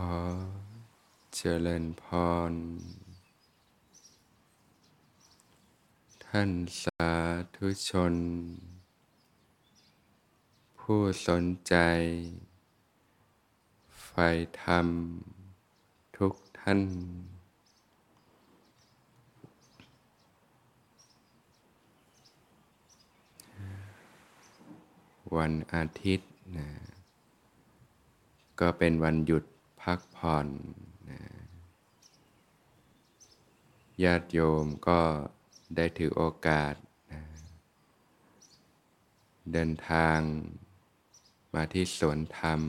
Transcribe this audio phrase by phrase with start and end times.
[0.00, 0.18] ขอ
[1.34, 2.04] เจริญพ
[2.50, 2.52] ร
[6.26, 6.50] ท่าน
[6.82, 7.08] สา
[7.56, 8.14] ธุชน
[10.78, 11.74] ผู้สนใจ
[14.04, 14.28] ใฝ่
[14.62, 14.86] ธรรม
[16.16, 16.80] ทุกท่าน
[25.36, 26.68] วันอาทิตย์นะ
[28.60, 29.44] ก็เป็นวันหยุด
[29.90, 30.48] พักผ่อน
[31.10, 31.20] นะ
[34.02, 35.00] ญาติโยมก็
[35.76, 36.74] ได้ถือโอกาส
[37.12, 37.22] นะ
[39.52, 40.18] เดินทาง
[41.54, 42.60] มาที่สวนธรรม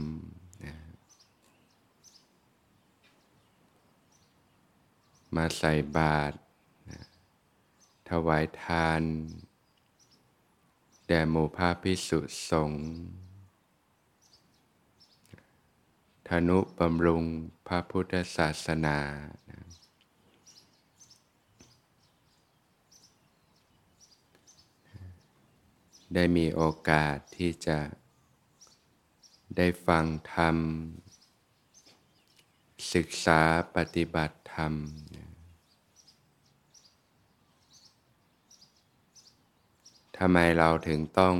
[0.63, 0.75] นะ
[5.35, 6.35] มาใส่บาตร
[6.89, 7.01] นะ
[8.09, 9.01] ถวายทาน
[11.07, 12.85] แด่หมู่พระพิสุสงฆ์
[16.29, 17.23] ธนุบำรุง
[17.67, 18.99] พระพุทธศาสนา
[19.49, 19.61] นะ
[26.13, 27.79] ได้มีโอกาสที่จะ
[29.57, 30.57] ได้ฟังธรรม
[32.93, 33.41] ศึกษา
[33.75, 34.73] ปฏิบัติธรรม
[40.17, 41.35] ทำไมเราถึงต้อง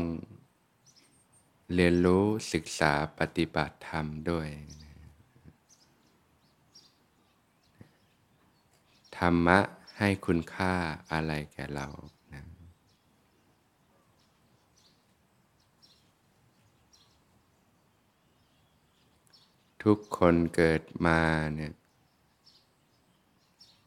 [1.75, 4.49] เรียนรู้ศึกษาปฏิบัติธรรมด้วย
[9.17, 9.59] ธรรมะ
[9.97, 10.73] ให้คุณค่า
[11.11, 11.87] อะไรแก่เรา
[12.33, 12.43] นะ
[19.83, 21.21] ทุกคนเกิดมา
[21.55, 21.73] เนี่ย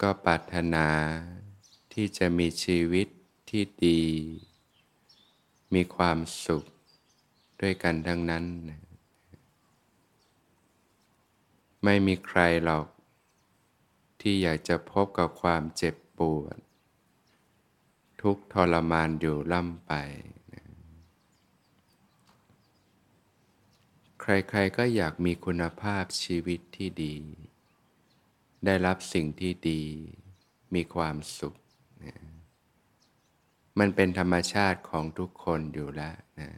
[0.03, 0.89] ก็ปรารถนา
[1.93, 3.09] ที่จะมีชีวิต
[3.51, 4.03] ที่ดี
[5.75, 6.65] มีความสุข
[7.61, 8.45] ด้วยกันทั้งนั้น
[11.85, 12.87] ไม่มีใครหรอก
[14.21, 16.59] ที่อยากจะพบกับความเจ็บปวด
[18.23, 19.93] ทุกทรมานอยู่ล่ำไป
[20.55, 20.65] นะ
[24.21, 27.17] ใครๆก็อยากมีคุณภาพชีวิตที่ดี
[28.65, 29.83] ได้รับสิ่งที่ดี
[30.75, 31.55] มีความสุข
[32.05, 32.15] นะ
[33.79, 36.51] มันเป็นธรรมชาติของทุกคนอยู่แล้วนะ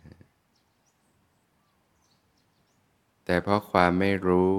[3.33, 4.57] แต่เพราะความไม่รู้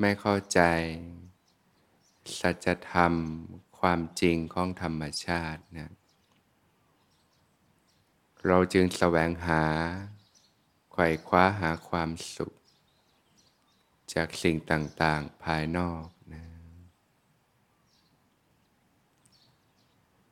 [0.00, 0.60] ไม่เข้าใจ
[2.40, 3.12] สัจธรรม
[3.78, 5.92] ความจริงของธรรมชาตินะ
[8.46, 9.64] เราจึงแสวงหา
[10.92, 12.52] ไขว่คว้าหาความสุข
[14.14, 16.44] จากสิ่งต่างๆภายนอกนะ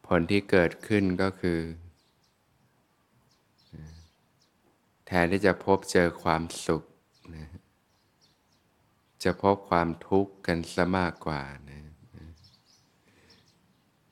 [0.06, 1.60] ผลที่เกิดขึ้นก็คือ
[5.06, 6.84] แทนที่จะพบเจอความสุข
[9.22, 11.82] จะพบความทุกข์กันซะมากกว่านะ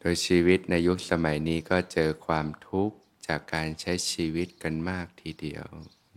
[0.00, 5.66] โดยชีวิตในยุคสมัยนี้ก็เจอความทุกข์จากการใช้ชีวิตกันมากทีเดียว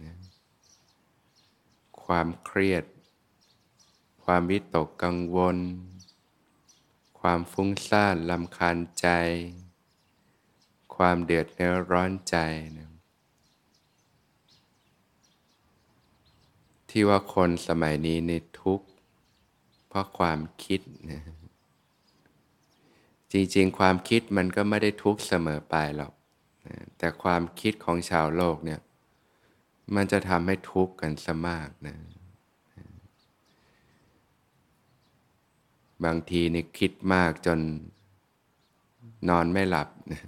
[0.04, 0.16] นะ
[2.04, 2.84] ความเครียด
[4.24, 5.58] ความวิตกกังวล
[7.20, 9.08] ความฟุ้งซ่านลำคาญใจ
[10.96, 12.38] ความเดือดเนื้อร้อนใจ
[12.78, 12.90] นะ
[16.90, 18.32] ที่ว่าคนสมัยนี้ใน
[18.62, 18.88] ทุกข์
[19.88, 20.82] เพราะความคิด
[21.12, 21.22] นะ
[23.32, 26.14] จริงๆ ความคิดมันก็ไม่ได้ทุกข์เสมอไปหรอก
[26.68, 28.80] นะแต่ความคิดของชาวโลกเนี่ย
[29.96, 31.96] มันจะทำให้ทุกข์กันซะมากนะ
[36.06, 37.60] บางทีนี่คิดมากจน
[39.30, 40.22] นอนไม่หลับนะ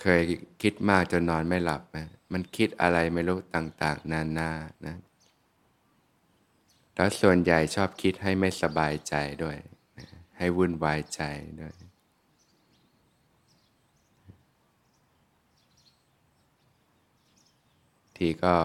[0.00, 0.20] เคย
[0.62, 1.98] คิดมากจนนอนไม่หลับไหม
[2.32, 4.50] มันคิดอะไรไม่รู้ต่างๆ นานา
[4.86, 4.96] นะ
[6.94, 9.56] แล้วส่วนใหญ่ชอบคิดให้ไม่สบายใจด้วย
[10.36, 11.22] ให้วุ่นวายใจ
[11.60, 11.74] ด้วย
[18.16, 18.56] ทีก็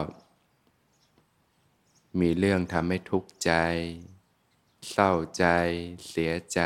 [2.20, 3.52] มีเรื่องทำให้ทุกข์ใจ
[4.92, 5.46] เศร้าใจ
[6.10, 6.62] เสียใจ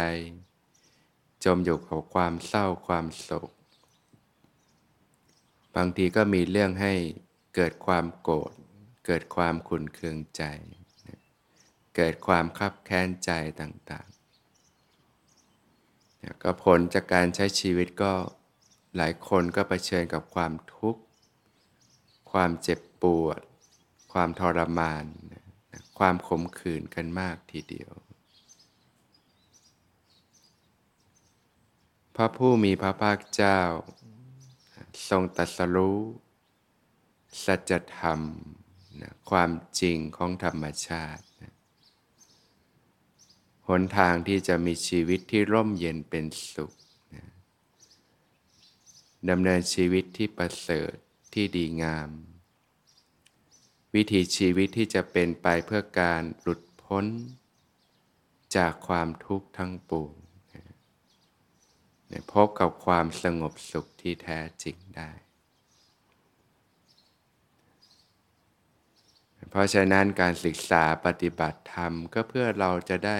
[1.43, 3.51] จมอยู่กับความเศร้าความโศก
[5.75, 6.93] บางทีก็มีเรื่องให้
[7.55, 8.53] เกิดความโกรธ
[9.05, 10.43] เกิดความขุนเคืองใจ
[11.95, 13.31] เกิดความคับแค้นใจ
[13.61, 18.13] ต่างๆ ก็ผลจากการใช้ชีวิตก็
[18.95, 21.01] หลายคนก็เผชิญกับความทุกข์
[22.31, 23.41] ความเจ็บปวด
[24.13, 25.05] ความทรมาน
[25.99, 27.91] ความขมขื่นกันมากทีเดียว
[32.15, 33.59] พระผู้มีพระภาคเจ้า
[35.09, 35.99] ทรงตัสรู้
[37.43, 38.21] สัจธรรม
[39.01, 41.25] นะความจริงของธรรมชาติ
[43.67, 46.73] หนทางที่จะมีชีวิตที่ร่มเย็นเป็นสุข
[47.15, 47.25] นะ
[49.29, 50.93] ดำเนินชีวิตที่ประเสริฐ
[51.33, 52.09] ที่ดีงาม
[53.95, 57.05] วิถีชีวิตที่จะเป็นไปเพื่อการหลุดพ้น
[58.55, 60.13] จากความทุกข์ทั้งปวง
[62.31, 65.11] พบกับความสงบสุขที่แท้จริงได้
[69.49, 73.19] เพราะฉะนั้นการศึกษาปฏิบัติธรรมก็เพื่อเราจะได้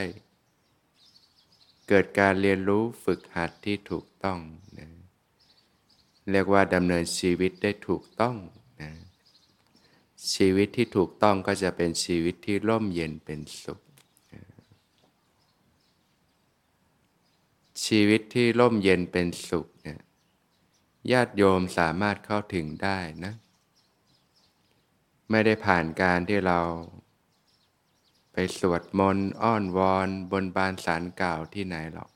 [1.88, 4.39] เกิดการเรียนรู้ฝึกหัดที่ถูกต้อง
[4.80, 4.89] นะ
[6.31, 8.36] เรียกว่าดำเนินชีวิตได้ถูกต้อง
[8.81, 8.91] นะ
[10.36, 13.80] ชีวิตที่ถูกต้องก็จะเป็นชีวิตที่ร่มเย็นเป็นสุข
[17.86, 20.02] ชีวิตที่ร่มเย็นเป็นสุขเนี่ย
[21.12, 23.34] ญาติโยมสามารถเข้าถึงได้นะ
[25.30, 26.60] ไม่ได้ผ่านการที่เรา
[28.34, 32.12] ไปสวดมนต์อ้อนวอน บนบานสารกล่าวที่ไหนหรอก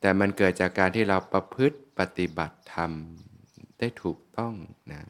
[0.00, 2.90] แต่มันเกิดจากการที่เราประพฤติปฏิบัติธรรม
[3.78, 4.54] ได้ถูกต้อง
[4.92, 5.02] นะ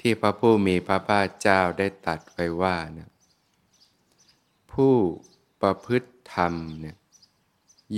[0.00, 3.10] ที่พระผู้มีพระภาคเจ้าได้ตัดไว้ว่านะ
[4.72, 4.94] ผู้
[5.62, 6.96] ประพฤติ ธรรมเนี่ย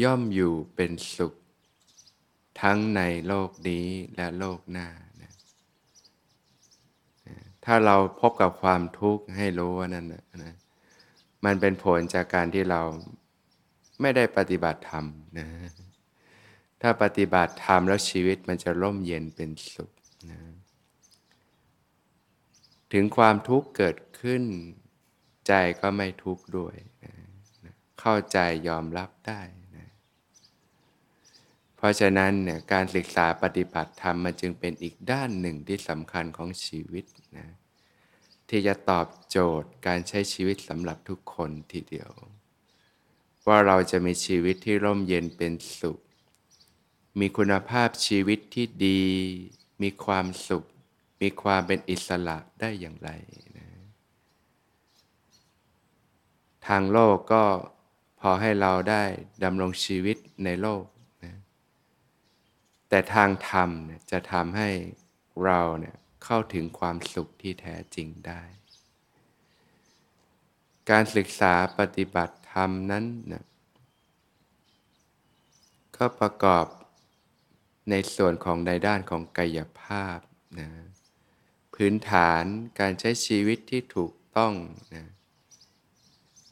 [0.03, 1.35] ย่อมอยู่เป็นสุข
[2.61, 3.87] ทั้งในโลกนี้
[4.17, 4.89] และโลกหน้า
[5.23, 5.33] นะ
[7.65, 10.55] ถ้าเราพบกับความทุกข์ให้รู้ว่านั่นนะนะ
[11.45, 12.83] มันเป็นผลจากการที่เรา
[14.01, 15.05] ไม่ได้ปฏิบัติธรรม
[15.39, 15.49] นะ
[16.83, 19.91] ถ้าปฏิบัติธรรมแล้วชีวิตมันจะร่มเย็นเป็นสุข
[20.31, 20.41] นะ
[22.93, 24.43] ถึงความทุกข์เกิดขึ้น
[25.47, 26.75] ใจก็ไม่ทุกข์ด้วย
[28.01, 29.41] เข้าใจยอมรับได้
[29.77, 29.89] นะ
[31.77, 37.05] เพราะฉะนั้นเนี่ยการศึกษาปฏิบัติธรรมมันจึงเป็นอีกด้านหนึ่งที่สำคัญของชีวิต
[37.39, 37.49] นะ
[38.49, 42.11] ที่จะตอบโจทย์การใช้ชีวิตสำหรับทุกคนทีเดียว
[43.47, 45.99] ว่าเราจะมีชีวิตที่ร่มเย็นเป็นสุข
[47.21, 49.03] มีคุณภาพชีวิตที่ดี
[49.83, 50.65] มีความสุข
[51.21, 53.11] มีความเป็นอิสระได้อย่างไร
[53.57, 53.69] นะ
[56.67, 57.45] ทางโลกก็
[58.21, 59.05] พอให้เราได้
[59.45, 60.85] ดำรงชีวิตในโลก
[61.25, 61.35] นะ
[62.89, 64.71] แต่ทางธรรมเนี่ยจะทำให้
[65.45, 68.43] เราเนี่ยเข้าถึงความสุขที่แท้จริงได้
[70.91, 73.45] การศึกษาปฏิบัติธรรมนั้นนะ
[75.97, 76.67] ก็ประกอบ
[77.91, 80.19] ในส่วนของในด้านของกายภาพ
[80.59, 80.69] นะ
[81.75, 82.45] พื้นฐาน
[82.81, 84.55] การใช้ชีวิตที่ถูกต้อง
[84.95, 85.05] นะ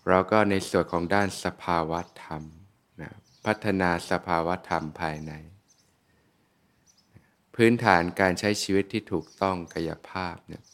[0.09, 2.43] เราก็ในส่วนของด้านสภาวะธรรม
[3.01, 3.13] นะ
[3.45, 5.33] พัฒนาสภาวะธรรมภายใน
[7.55, 10.65] พื้นฐานการใช้ชีวิตที่ถูกต้องกายภาพเนี่ย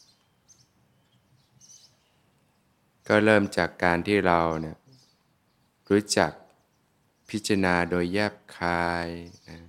[3.07, 4.77] ก็เริ่มจากการที่เราเนี่ย
[5.89, 6.31] รู้จัก
[7.29, 9.07] พิจารณาโดยแยบคาย
[9.49, 9.59] นะ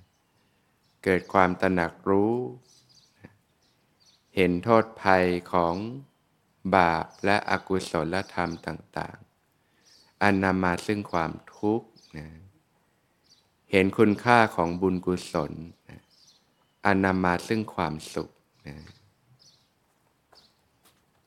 [1.05, 2.37] เกิดความตระหนักรู้
[3.19, 3.33] นะ
[4.37, 5.75] เห็นโทษภัยของ
[6.77, 9.17] บาปและอกุศลธรรมต่าง
[10.25, 11.89] อันนำมาซึ่งความทุกข์
[12.19, 12.27] นะ
[13.71, 15.53] เห็นคุณค่าของบุญกุศล
[15.89, 16.01] นะ
[16.85, 18.31] อันนำมาซึ่งความสุข
[18.67, 18.77] นะ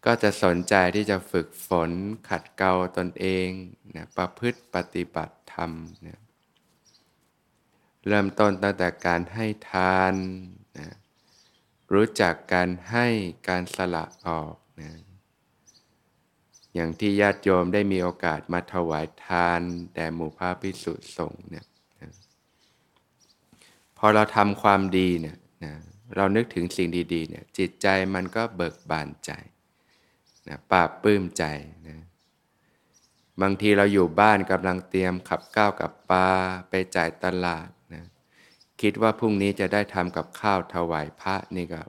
[0.05, 1.91] ก็จะสนใจที่จะฝึกฝน
[2.29, 3.47] ขัดเกลาตนเอง
[3.95, 5.71] นะประพฤติปฏิบัติธรรม
[6.07, 6.19] นะ
[8.07, 10.13] เริ่มต้นตั้งแต่การให้ทาน
[10.77, 10.87] นะ
[11.93, 13.05] รู้จักการให้
[13.47, 14.91] การสละออกนะ
[16.77, 19.61] อย่างที่ญาติโยมได้มีโอกาสมาถวายทาน
[19.93, 21.65] แด่หมู่พระพิสุสงฆ์เนี่ย
[23.97, 25.73] พอเราทำความดีเนี่ยนะ
[26.15, 29.31] เรานึกถึงสิ่งดีๆเนี่ยจิตใจมันก็เบิกบานใจ
[30.47, 31.43] นะปราบปื้มใจ
[31.87, 31.97] นะ
[33.41, 36.29] บางทีเราอยู่บ้านกำลังเตรียมขับก้าวกับปลา
[36.69, 38.03] ไปจ่ายตลาดนะ
[38.81, 41.81] คิดว่าพรุ่งนี้จะได้ทำกับข้าวถวายพระนี่ก็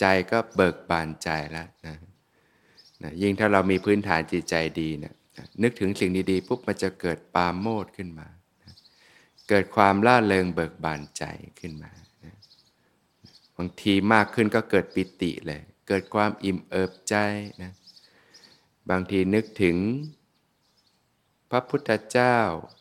[0.00, 1.96] ใจก็เบิกบานใจแล้วนะ
[3.02, 8.28] นะยิ่งถ้าเรามีพื้นฐานจิตใจดีเนะนะนึกถึงสิ่งดีๆปุ๊บมันจะเกิดปาโมดขึ้นมา
[8.62, 8.74] นะ
[9.48, 11.24] เกิดความล่าเริงเบิกบานใจ
[11.60, 11.92] ขึ้นมา
[12.24, 12.34] นะ
[13.56, 17.14] บางทีมากขึ้นก็เกิดปิติเลย เกิดความอิ่มเอิบใจ
[17.62, 17.72] นะ
[18.90, 19.76] บางทีนึกถึง
[21.50, 22.38] พระพุทธเจ้า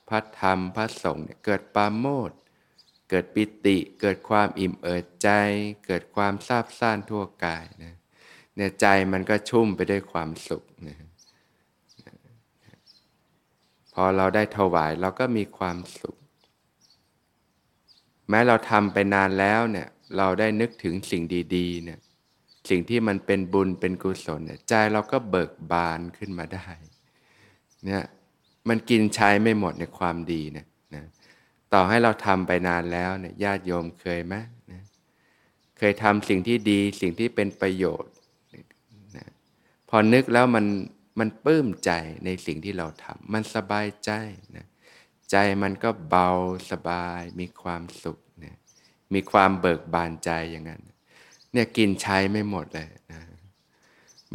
[0.10, 2.32] พระธรรมพระสงฆ์เนี่ยเกิดปาโมด
[3.10, 5.30] เกิดปิติ เกิดความอิ่มเอิบใจ
[5.86, 7.96] เกิดความซาบซ่านทั่วกายนะ
[8.56, 10.98] เนี่ยใจมันก็ชุ่มไปด้วยความสุขนะ
[13.94, 16.16] พอเราได้ถวายเราก็มีความสุข
[18.30, 21.24] แม้เราทำไปนานแล้วเนี่ยเราได้นึกถึงสิ่ง
[21.56, 22.00] ดีๆเนี่ย
[22.70, 26.68] สิ่งที่มันเป็นบุญเป็นกุศลเนี่ยใจเราก็เบิกบานขึ้นมาได้
[27.86, 28.04] เนี่ย
[28.70, 31.06] มันกินใช้ไม่หมดในความดีเนี่ยนะ
[31.74, 34.36] ต่อให้เราทำไปนานแล้วเนี่ยญาติโยมเคยไหม
[34.72, 34.84] นะ
[35.78, 38.12] เคยทำสิ่งที่ดีสิ่งที่เป็นประโยชน์
[39.90, 40.66] พอนึกแล้วมัน
[41.20, 41.92] มันปลื้มใจ
[42.26, 44.12] ในสิ่งที่เราทำมันสบายใจ
[44.56, 44.68] นะ
[45.32, 46.30] ใจมันก็เบา
[46.72, 48.56] สบายมีความสุขนะ
[49.14, 50.82] มีความเบิกบานใจอย่างนั้น
[51.52, 53.22] เนี่ยกินใช้ไม่หมดเลยนะ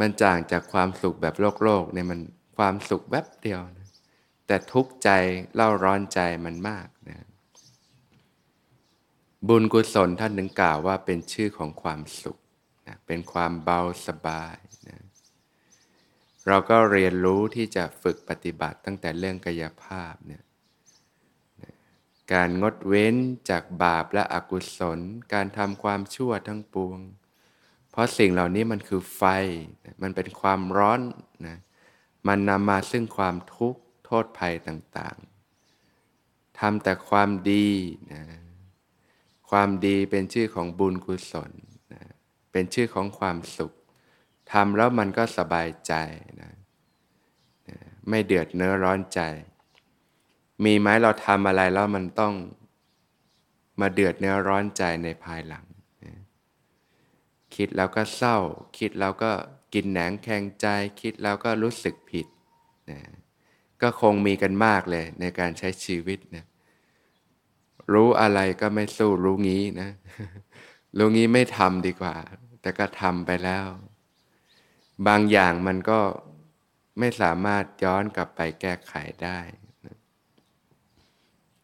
[0.01, 2.21] มันจางจากความสุขแบบโลกโลกเนี่ยมัน
[2.57, 3.89] ความสุขแวบเดียวนะ
[4.47, 5.11] แต่ทุกข์ใจ
[5.55, 7.27] เล่าร้อนใจมันมากนะ
[9.49, 12.39] บุญกุศลท่านถึงกล่าวว่าเป็นชื่อของความสุข
[12.87, 14.57] นะเป็นความเบาสบาย
[16.47, 20.43] เราก็เรียนรู้ที่จะฝึกปฏิบัติตั้งแต่เรื่องกายภาพเนี่ย
[22.33, 23.15] การงดเว้น
[23.51, 24.99] จากบาปและอกุศล
[25.33, 26.99] การทำความชั่วทั้งปวง
[27.91, 29.23] เพราะสิ่งเหล่านี้มันคือไฟ
[30.03, 31.01] มันเป็นความร้อน
[31.47, 31.59] นะ
[32.29, 37.69] มันนำมาซึ่งความทุกข์โทษภัยต่างๆทำแต่ความดี
[38.13, 38.23] นะ
[39.51, 41.51] ความดีเป็นชื่อของบุญกุศล
[41.93, 42.03] นะ
[42.53, 43.73] เป็นชื่อของความสุข
[44.53, 45.95] ทำแล้วมันก็สบายใจ
[46.41, 46.53] นะ
[48.09, 49.21] ไม่เดือดเนื้อร้อนใจ
[50.65, 52.35] มีไหมเราทำอะไรแล้วมันต้อง
[53.81, 55.65] มาเดือดเนื้อร้อนใจในภายหลัง
[56.05, 56.15] นะ
[57.55, 58.39] คิดแล้วก็เศร้า
[58.79, 59.33] คิดแล้วก็
[59.75, 60.67] กินแหนงแข็งใจ
[61.01, 62.27] คิดแล้วก็รู้สึกผิด
[62.91, 63.01] นะ
[63.83, 66.45] ก็คงมีกันมากเลยในการใช้ชีวิตนะ
[67.93, 69.91] รู้อะไรก็ไม่สู้รู้งี้นะ
[70.99, 72.17] รู้งี้ไม่ทำดีกว่า
[72.61, 73.67] แต่ก็ทำไปแล้ว
[75.07, 76.01] บางอย่างมันก็
[76.99, 79.41] ไม่สามารถย้อนกลับไปแก้ไขได้
[79.87, 79.97] นะ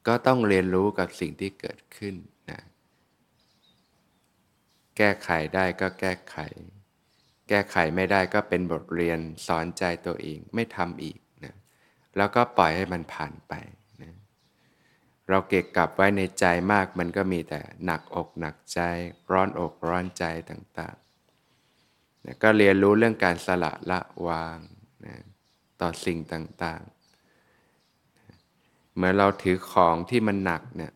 [0.07, 2.15] ก็ต้องเรียนรู้กับสิ่งที่เกิดขึ้น
[2.51, 2.61] นะ
[4.97, 6.37] แก้ไขได้ก็แก้ไข
[7.49, 11.55] แก้ไขไม่ได้ก็เป็นบทเรียนสอนใจตัวเองไม่ทำอีกนะ
[12.17, 13.55] แล้วก็ปล่อยให้มันผ่านไป
[15.31, 18.81] เราเก็บกลับไว้ในใจมากมันก็มีแต่หนักอกหนักใจ
[19.31, 20.97] ร้อนอกร้อนใจต่าง
[22.33, 24.59] ๆก็เรียนรู้เรื่องการสละละวาง
[25.07, 25.15] นะ
[25.81, 26.95] ต่อสิ่งต่างๆ
[28.95, 30.93] เหมื่อเราถือของที่มันหนักเนี่ย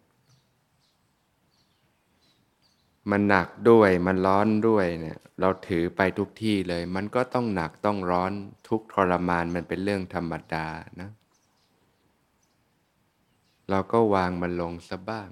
[3.10, 8.32] มันหนักด้วยมันร้อนด้วยเนี่ย เราถือไปทุกที่เลย มันก็ต้องหนักต้องร้อน
[8.68, 10.66] ทุกทรมานมันเป็นเรื่องธรรมดา
[11.00, 11.10] นะ
[13.70, 15.28] เราก็วางมันลงซะบ้าง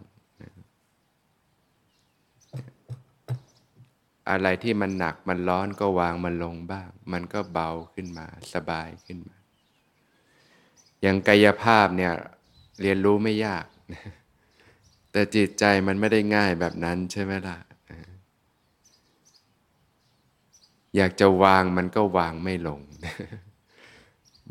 [4.31, 9.37] อะไรที่มันหนักมันร้อนก็วางมันลงบ้าง มันก็เบาขึ้นมาสบายขึ้นมา
[11.03, 12.13] อย่างกายภาพเนี่ย
[12.81, 13.67] เรียนรู้ไม่ยาก
[15.13, 17.59] แต่จิตใจมันไม่ได้ง่ายแบบนั้นใช่ไหมล่ะ
[20.97, 22.81] อยากจะวางมันก็วางไม่ลง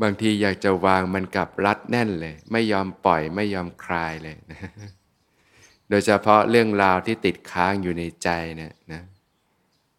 [0.02, 4.36] บางทีอยากจะวางมันกลับรัดแน่นเลย ไม่ยอมปล่อยไม่ยอมคลายเลย
[5.90, 9.02] โดยเฉพาะเรื่องราวที่ติดค้างอยู่ในใจเนี่ยนะ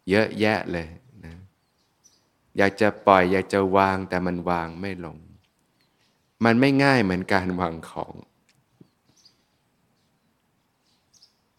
[0.09, 0.87] เยอะแยะเลย
[1.25, 1.35] นะ
[2.57, 5.17] อยากจะปล่อยอยากจะวางแต่มันวางไม่ลง
[6.45, 8.13] มันไม่ง่ายเหมือนการวางของ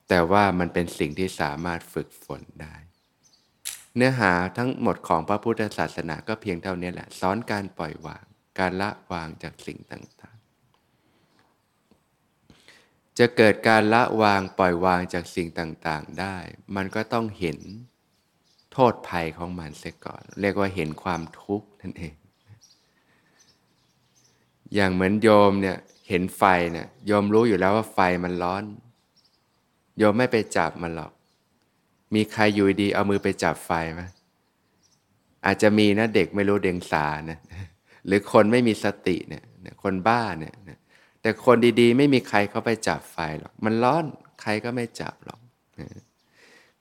[0.08, 2.74] แต่ว่ามันเป็นสิ่งที่สามารถฝึกฝนได้
[3.96, 8.24] เนื้อหาทั้งหมดของพระพุทธศาสนาก็เพียงเท่านี้แหละสอนการปล่อยวาง
[8.58, 10.40] การละวางจากสิ่งต่างๆ
[13.18, 16.36] จะเกิดการละวางปล่อยวางจากสิ่งต่างๆได้
[16.76, 17.58] มันก็ต้องเห็น
[18.72, 22.14] โทษภัยของมันเสียก่อน เรียกว่าเห็นความทุกข์นั่นเอง
[24.74, 25.76] อย่างเหมือนโยมเนี่ย
[26.08, 28.64] เห็นไฟเนี่ยโยมรู้อยู่แล้วว่าไฟมันร้อน
[29.98, 31.12] โยมไม่ไปจับมันหรอก
[32.14, 34.02] มีใครอยู่ดีเอามือไปจับไฟไหม
[35.46, 37.38] อาจจะมีนะเด็กไม่รู้เดียงสานะ
[38.06, 39.44] หรือคนไม่มีสติเนี่ย
[39.82, 40.54] คนบ้าเนี่ย
[41.20, 44.04] แต่คนดีๆ ไม่มีใครเข้าไปจับไฟหรอก มันร้อน
[44.42, 45.40] ใครก็ไม่จับหรอก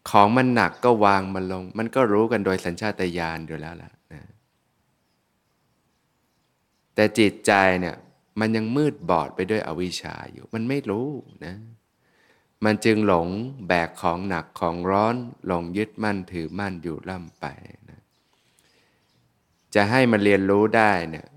[0.10, 4.24] ของมันหนักก็วางมันลง มันก็รู้กันโดยสัญชาตญาณอยู่แล้วล่ะนะ
[6.96, 7.96] แต่จิตใจเนี่ย
[8.40, 11.08] มันยังมืดบอดไปด้วยอวิชชาอยู่ มันไม่รู้
[11.46, 11.56] นะ
[12.66, 13.28] มันจึงหลง
[13.68, 15.16] แบกของหนักของร้อน
[15.48, 17.46] หลงยึดมั่นถือมั่นอยู่ล่ำไป
[19.76, 21.28] จะให้มันเรียนรู้ได้เนี่ย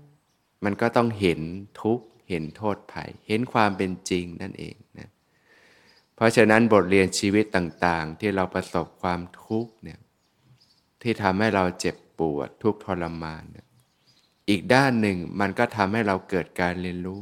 [0.63, 1.39] มันก็ต้องเห็น
[1.81, 5.09] ทุกเห็นโทษภัย เห็นความเป็นจริงนั่นเองนะ
[6.15, 9.99] เพราะฉะนั้นบทเรียนชีวิตต่างๆ ที่เราประสบความทุกข์เนี่ย
[11.01, 13.67] ที่ทำให้เราเจ็บปวดทุกทรมานเนี่ย
[14.49, 17.21] อีกด้านหนึ่งมันก็ทำให้เราเกิดการเรียนรู้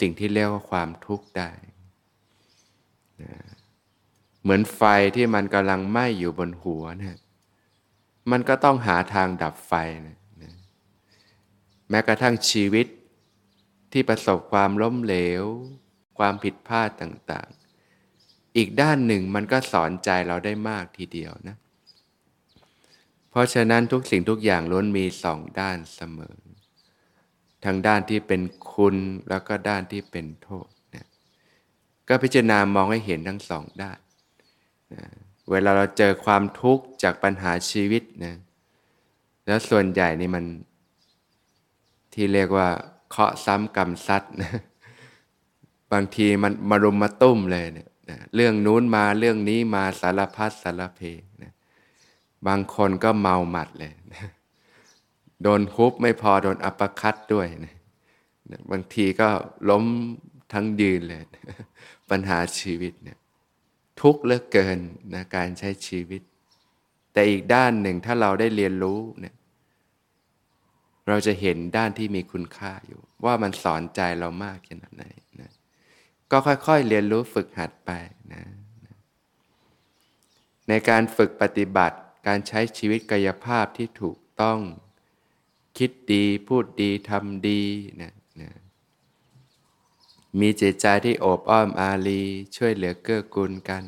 [0.00, 1.50] สิ่งที่เรียกว่าความทุกข์ได้
[3.22, 3.34] นะ
[4.42, 4.82] เหมือนไฟ
[5.16, 7.16] ที่มันกำลังไหม้อยู่บนหัวเนี่ย
[8.30, 9.72] มันก็ต้องหาทางดับไฟ
[10.06, 10.16] นะ
[11.90, 12.86] แม้กระทั่งชีวิต
[13.92, 15.44] ที่ประสบความล้มเหลว
[16.18, 17.65] ความผิดพลาดต่างๆ
[18.56, 21.56] อีกด้านหนึ่งมันก็สอนใจเราได้มากทีเดียวนะ
[23.30, 26.36] เพราะฉะนั้นทุกสิ่งทุกอย่างล้วนมีสองด้านเสมอ
[27.64, 28.96] ทั้งด้านที่เป็นคุณ
[29.28, 31.06] แล้วก็ด้านที่เป็นโทษนะ
[32.08, 33.98] ก็พิจารณามองให้เห็นทั้งสองด้าน
[34.94, 35.04] นะ
[35.50, 38.34] เวลาเราเจอความทุกข์จากปัญหาชีวิตนะ
[39.46, 40.44] แล้วส่วนใหญ่นี่มัน
[42.14, 42.68] ที่เรียกว่า
[43.10, 44.52] เคาะซ้ำกรรมซัดนะ
[45.92, 51.00] บางทีมันมารุมมาตุ้มเลยเนี่ย นะเรื่องนู้นมาเรื่องนี้มาสารพัดสารเพ
[51.42, 51.52] นะ
[52.46, 54.26] บางคนก็เมาหมัดเลยนะ
[55.42, 57.74] โดนฮุบไม่พอโดนอัปคัดด้วยนะ
[58.70, 59.28] บางทีก็
[59.70, 59.84] ล้ม
[60.52, 61.56] ทั้งยืนเลยนะ
[62.10, 63.18] ปัญหาชีวิตเนี่ย
[64.00, 64.78] ทุกข์เหลือเกิน
[65.14, 66.22] นะการใช้ชีวิต
[67.12, 69.34] แต่อีกด้านหนึ่งถ้าเราได้เรียนรู้เนี่ย
[71.08, 75.04] เราจะเห็นด้านที่มีคุณค่าอยู่ ว่ามันสอนใจเรามากขนาดไหน
[76.30, 77.90] ก็ค่อยๆ เรียนรู้ฝึกหัดไป
[78.32, 78.42] นะ
[80.68, 84.58] ในการฝึกปฏิบัติการใช้ชีวิตกายภาพที่ถูกต้อง
[85.78, 87.62] คิดดีพูดดีทำดี
[88.00, 88.50] นะนะ
[90.40, 92.22] มีจิตใจที่โอบอ้อมอารี
[92.56, 93.84] ช่วยเหลือเกื้อกูลกัน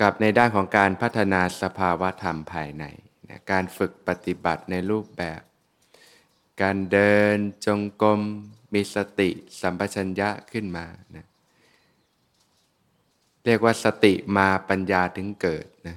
[0.00, 2.84] กับในด้านของการพัฒนาสภาวะธรรมภายใน
[3.28, 5.40] นะการฝึกปฏิบัติในรูปแบบ
[6.62, 8.20] การเดินจงกรม
[8.74, 11.26] มีสติสัมปชัญญะขึ้นมานะ
[13.44, 15.96] เรียกว่าสติมาปัญญาถึงเกิดนะ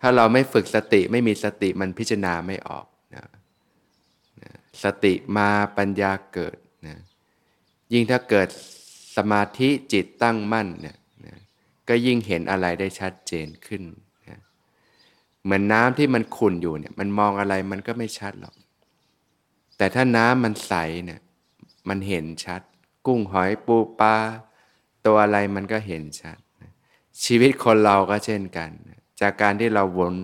[0.00, 3.24] ถ้าเราไม่ฝึกสติไม่มีสติมันพิจารณาไม่ออกนะ
[4.82, 6.96] สติมาปัญญาเกิดนะ
[7.92, 8.48] ยิ่งถ้าเกิด
[9.16, 11.36] สมาธิจิตตั้งมั่นเนี่ยนะ
[11.88, 13.82] ก็ยิ่งเห็นอะไรได้ชัดเจนขึ้น
[14.28, 14.38] นะ
[15.44, 18.54] เหมือนน้ำที่มันขุ่นอยู่เนี่ยมันมองอะไรมันก็ไม่ชัดหรอก
[19.82, 21.20] แต่ถ้าน้ำมันใสเนี่ย
[21.88, 22.62] มันเห็นชัด
[23.06, 24.16] กุ้งหอยปูปลา
[25.06, 26.38] ตัวอะไรมันก็เห็นชัด
[27.24, 28.70] ชีวิตคนเราก็เช่นกัน
[29.20, 30.14] จากการที่เราวน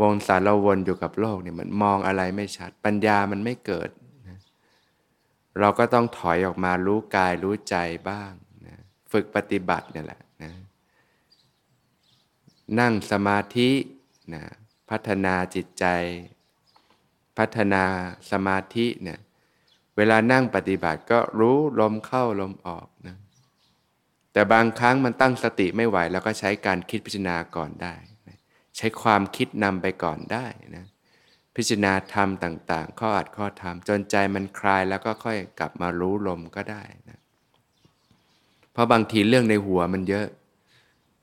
[0.00, 3.90] วงสารเราวนอยู่กับโลกเนี่ยมันมองอะไรไม่ชัด ปัญญามันไม่เกิด
[5.60, 7.76] เราก็ต้องถอยออกมารู้กายรู้ใจ
[8.08, 8.32] บ้าง
[8.66, 8.76] นะ
[9.12, 10.52] ฝึกปฏิบัติเนี่ยแหละนะ
[12.80, 13.70] นั่งสมาธิ
[14.34, 14.42] นะ
[14.90, 15.86] พัฒนาจิตใจ
[17.38, 17.84] พัฒนา
[18.30, 19.18] สมาธิเนี่ย
[19.96, 23.16] เวลานั่งปฏิบัติก็รู้ลมเข้าลมออกนะ
[24.32, 27.94] แต่บางครั้งมันตั้งสติไม่ไหว แล้วก็ใช้การคิดพิจารณาก่อนได้
[28.28, 28.38] นะ
[28.76, 30.46] ใช้ความคิดนำไปก่อนได้
[30.76, 30.86] นะ
[31.56, 37.18] พิจารณาธรรมต่าง ๆ ข้ออัดข้อธรรมจนใจมันคลายแล้วก็ค่อยกลับมารู้ลมก็ได้นะ
[38.72, 40.26] เพราะบางทีเรื่องในหัวมันเยอะ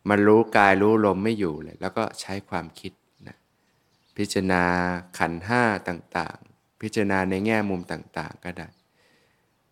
[0.10, 2.92] มันรู้กายรู้ลมไม่อยู่เลย แล้วก็ใช้ความคิด
[4.18, 4.64] พิจารณา
[5.20, 8.68] ขันห้าต่างๆ พิจารณาในแง่มุมต่างๆ ก็ได้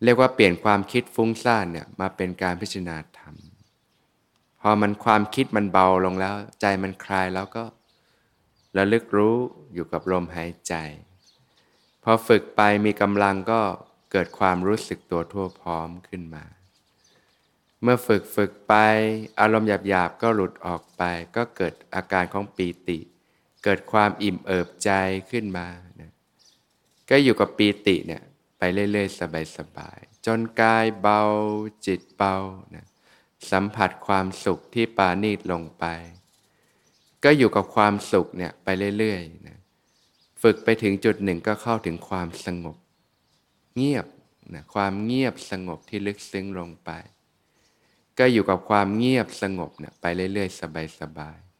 [0.02, 3.34] เรียกว่าเปลี่ยนความคิดฟุ้งซ่านเนี่ยมาเป็นการพิจารณาธรรม
[4.60, 7.64] พอมันความคิดมันเบาลงแล้ว ใจมันคลายแล้วก็
[8.76, 9.36] ระลึกรู้
[9.72, 10.74] อยู่กับลมหายใจ
[12.02, 13.60] พอฝึกไปมีกำลังก็
[14.12, 16.44] เกิดความรู้สึกตัวทั่วพร้อมขึ้นมา
[17.82, 18.74] เมื่อฝึกฝึกไป
[19.40, 21.02] อารมณ์หยาบๆก็หลุดออกไป
[21.36, 22.98] ก็เกิดอาการของปีติ
[23.64, 24.90] เกิดความอิ่มเอิบใจ
[25.30, 25.68] ขึ้นมา
[26.00, 26.12] นะ
[27.10, 28.22] ก็อยู่กับปีติเนี่ย
[28.58, 29.18] ไปเรื่อยๆ
[29.56, 31.22] สบายๆ จนกายเบา
[31.86, 32.36] จิตเบา
[32.74, 32.86] นะ
[33.50, 35.84] สัมผัสความสุขที่ปานีตลงไป
[37.24, 39.58] ก็อยู่กับความสุขเนี่ยไปเรื่อยๆนะ
[40.42, 42.76] ฝึกไปถึงจุดหนึ่งก็เข้าถึงความสงบ
[43.76, 44.06] เงียบ
[44.54, 46.90] นะความเงียบสงบที่ลึกซึ้งลงไป
[48.18, 50.60] ก็อยู่กับความเงียบสงบเนี่ยไปเรื่อยๆ
[51.00, 51.51] สบายๆ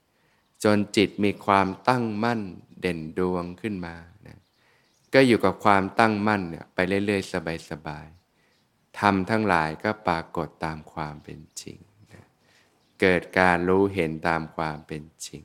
[0.64, 2.40] จนจิตมีความตั้งมั่น
[2.80, 3.96] เด่นดวงขึ้นมา
[4.26, 4.38] นะ
[5.14, 11.78] ก็อยู่กับความตั้งมั่นเนี่ยไปเรื่อยๆ สบายๆทำทั้งหลายก็ปรากฏตามความเป็นจริง
[12.12, 12.24] นะ
[13.00, 15.42] เกิดการรู้เห็นตามความเป็นจริง